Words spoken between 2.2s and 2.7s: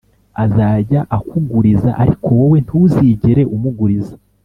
wowe